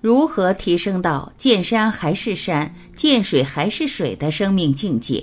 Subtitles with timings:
[0.00, 5.22] 如何提升到见山还是山、见水还是水的生命境界？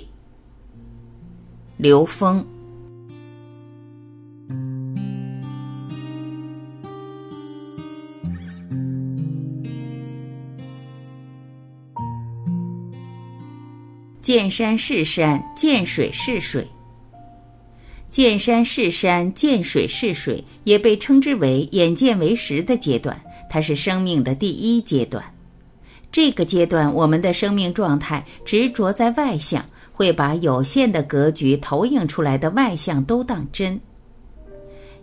[1.78, 2.44] 刘峰。
[14.20, 16.66] 见山是山，见水是水。
[18.10, 23.18] 见山是山，见水是水，也被称之为眼见为实的阶段。
[23.56, 25.24] 它是生命的第一阶段。
[26.12, 29.64] 这个阶段，我们的生命状态执着在外相，
[29.94, 33.80] 会把有限的格局投影出来的外相都当真。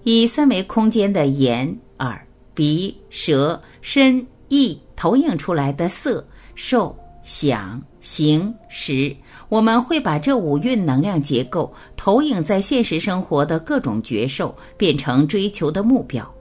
[0.03, 7.81] 以三维空间的眼、耳、鼻、舌、身、意投影出来的色、受、想。
[8.01, 9.15] 行识，
[9.49, 16.31] 我们会把这五蕴能量结构投影在现实生活的各种觉受，变成追求的目标。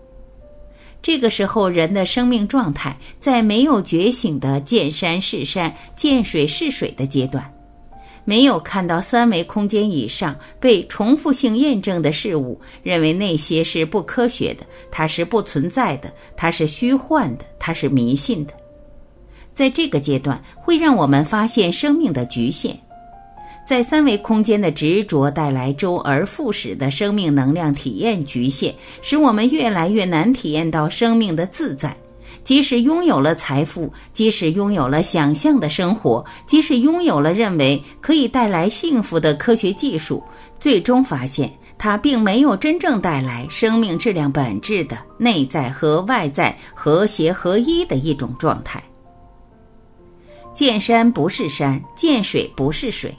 [1.02, 7.44] 这个时候，人的生命状态在没有觉醒的见山是山、见水是水的阶段，
[8.24, 18.54] 没有看到三维空间以上被重复性验证的事物，认为那些是不科学的，它是不存在的，它是虚幻的，它是迷信的。
[19.52, 22.78] 在这个阶段，会让我们发现生命的局限，
[23.64, 31.96] 在三维空间的执着带来周而复始的生命能量体验局限，使我们越来越难体验到生命的自在。
[32.44, 40.22] 即使拥有了财富，即使拥有了想象的生活，即使拥有了认为可以带来幸福的科学技术，
[40.58, 48.82] 最终发现它并没有真正带来生命质量本质的内在和外在和谐合一的一种状态。
[50.52, 53.14] 见山不是山，见水不是水。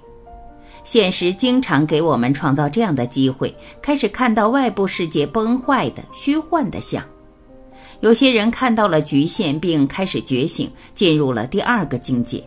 [0.83, 7.03] 现实经常给我们创造这样的机会，开始看到外部世界崩坏的虚幻的像。
[8.01, 12.43] 有些人看到了局限，并开始觉醒，进入了第二个境界。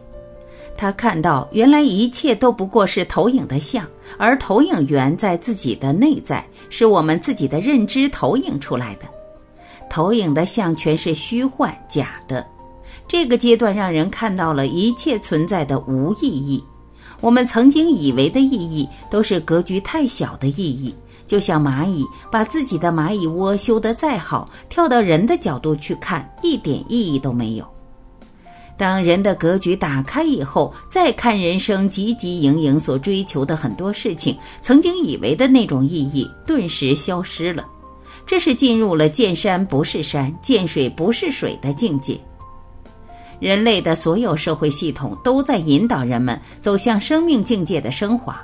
[0.77, 3.87] 他看到原来一切都不过是投影的像，
[4.19, 9.07] 而投影源在自己的内在，是我们自己的认知投影出来的。
[9.89, 12.47] 投影的像全是虚幻假的。
[13.09, 16.63] 这个阶段让人看到了一切存在的无意义，
[17.21, 20.95] 我们曾经以为的意义都是格局太小的意义。
[21.27, 27.67] 就像蚂蚁把自己的蚂蚁窝修得再好，跳到人的角度去看，一点意义都没有。
[28.79, 37.67] 当人的格局打开以后，再看人生汲汲营营所追求的很多事情，曾经以为的那种意义顿时消失了。
[38.25, 42.21] 这是进入了见山不是山，见水不是水的境界。
[43.41, 48.41] 人类的所有社会系统都在引导人们走向生命境界的升华。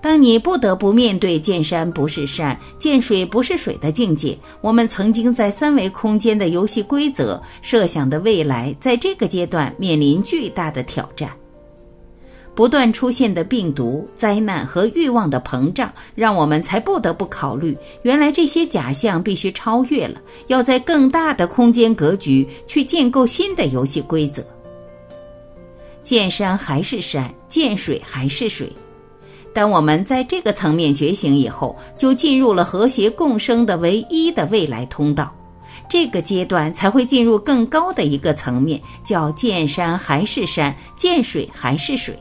[0.00, 11.30] 当你不得不面对见山不是山、见水不是水的境界，我们曾经在三维空间的游戏规则设想的未来，在这个阶段面临巨大的挑战。
[12.54, 24.44] 不断出现的病毒、灾难和欲望的膨胀，让我们才不得不考虑：原来这些假象必须超越了，要在更大的空间格局去建构新的游戏规则。
[26.02, 28.70] 见山还是山，见水还是水。
[29.54, 35.34] 当我们在这个层面觉醒以后，就进入了和谐共生的唯一的未来通道。
[35.88, 42.18] 这个阶段才会进入更高的一个层面，叫见山还是山，见水还是水。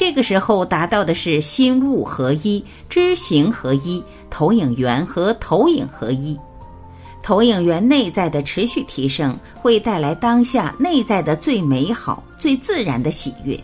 [0.00, 6.40] 这个时候达到的是心物合一、知行合一、投影源和投影合一。
[7.22, 13.60] 投影源内在的持续提升，会带来当下内在的最美好、最自然的喜悦。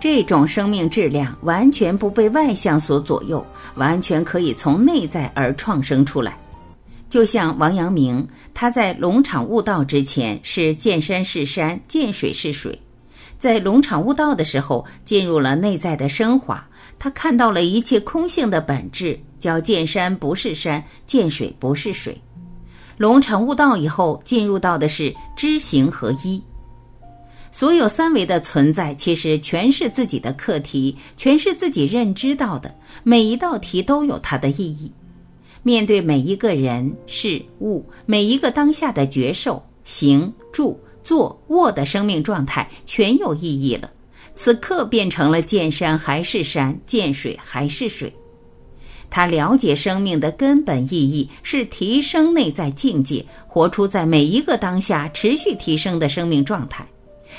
[0.00, 6.34] 这种生命质量完全不被外向所左右，完全可以从内在而创生出来。
[7.10, 12.80] 就像王阳明，他在龙场悟道之前是见山是山，见水是水。
[13.38, 16.66] 在龙场悟道的时候，进入了内在的升华，
[16.98, 22.16] 他看到了一切空性的本质，叫见山不是山，见水不是水。
[22.96, 26.42] 龙场悟道以后，进入到的是知行合一。
[27.52, 32.74] 所有三维的存在，其实全是自己的课题，全是自己认知到的。
[33.02, 34.90] 每一道题都有它的意义。
[35.62, 40.78] 面对每一个人事物，每一个当下的觉受行住。
[41.06, 43.88] 坐卧的生命状态全有意义了，
[44.34, 48.12] 此刻变成了见山还是山，见水还是水。
[49.08, 56.84] 他了解生命的根本意义是提升内在境界，活出在每一个当下持续提升的生命状态，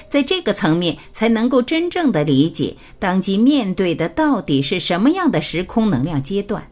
[0.08, 6.66] 在这个层面才能够真正的理解当今面对的到底是什么样的时空能量阶段。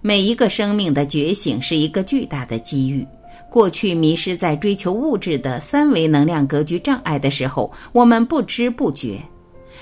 [0.00, 3.06] 每一个生命的觉醒是一个巨大的机遇。
[3.50, 9.20] 过去迷失在追求物质的三维能量格局障碍的时候，我们不知不觉。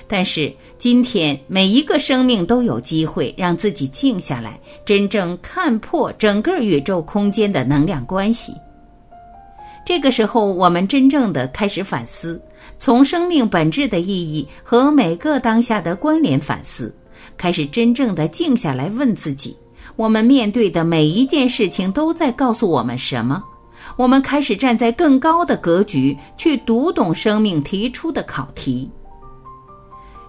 [0.07, 8.53] 但是今天，每一个生命都有机会让自己静下来，真正看破整个宇宙空间的能量关系。
[9.87, 12.41] 这个时候，我们真正的开始反思，
[12.79, 16.95] 从生命本质的意义和每个当下的关联反思，
[17.37, 19.57] 开始真正的静下来问自己：
[19.97, 23.43] 我们面对的每一件事情都在告诉我们什么？
[23.97, 28.91] 我们开始站在更高的格局去读懂生命提出的考题。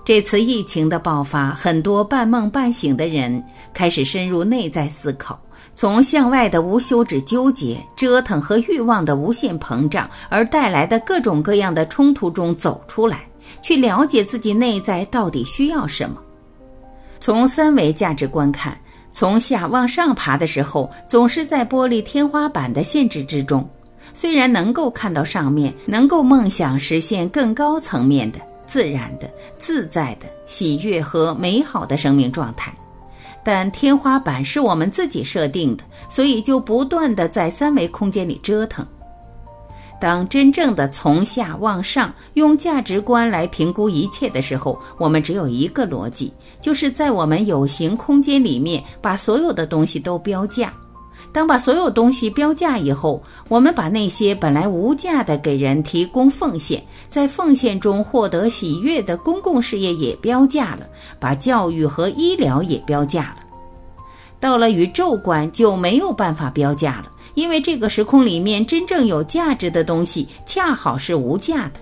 [0.04, 3.44] 这次疫情的爆发，很多半梦半醒的人
[3.74, 5.40] 开始深入内在思考，
[5.74, 13.28] 从向外的无休止纠结、折腾和欲望的无限膨胀而带来的各种各样的冲突中走出来，
[13.64, 16.22] 去了解自己内在到底需要什么。
[17.20, 18.78] 从三维价值观看，
[19.18, 23.66] 从下往上爬的时候，总是在玻璃天花板的限制之中。
[24.14, 28.40] 虽然能够看到上面，能够梦想实现更高层面的。
[28.68, 32.76] 自然的、自在的、喜悦和美好的生命状态，
[33.42, 38.86] 但天花板是我们自己设定的，所以就不断的在三维空间里折腾。
[40.06, 46.32] 当真正的从下往上用价值观来评估一切的时候，我们只有一个逻辑，
[46.62, 50.72] 就是在我们有形空间里面把所有的东西都标价。
[51.32, 53.20] 当把所有东西标价以后，
[53.50, 60.86] 我们把那些本来无价的给人提供奉献，在奉献中获得喜悦的公共事业也标价了，
[61.20, 63.38] 把教育和医疗也标价了。
[64.40, 71.80] 到了宇宙观就没有办法标价了，因为这个时空里面真正有价值的东西恰好是无价的，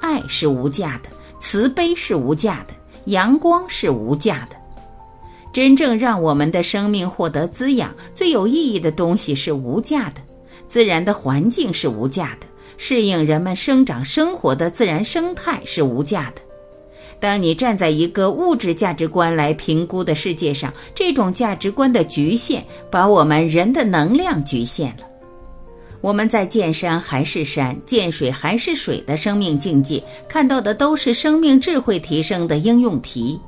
[0.00, 1.08] 爱是无价的，
[1.38, 2.74] 慈悲是无价的，
[3.04, 4.56] 阳光是无价的。
[5.52, 10.20] 真正让我们的生命获得滋养、最有意义的东西是无价的，
[10.68, 12.46] 自然的环境是无价的，
[12.76, 16.42] 适应人们生长生活的自然生态是无价的。
[17.20, 25.04] 当你站在一个物质价值观来评估的世界上，这种价值观的局限把我们人的能量局限了。
[26.00, 33.40] 我们在见山还是山、见水还是水的生命境界看到的都是生命智慧提升的应用题。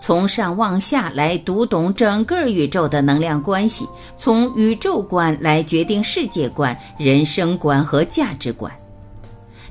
[0.00, 3.84] 从上往下来读懂整个宇宙的能量关系，
[4.16, 8.72] 从宇宙观来决定世界观、人生观和价值观。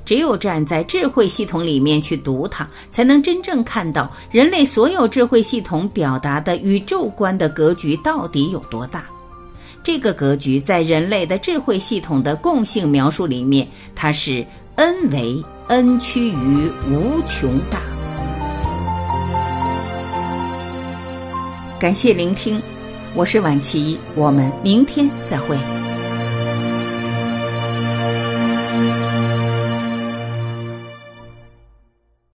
[0.08, 9.04] 只有站在智慧系统里面去读它，才能真正看到人类所有智慧系统表达的宇宙观的格局到底有多大。
[9.84, 14.42] 这个格局在人类的智慧系统的共性描述里面，它是
[14.76, 17.78] n 为 n 趋于无穷大。
[21.78, 22.58] 感谢聆听，
[23.14, 25.54] 我是晚琪，我们明天再会。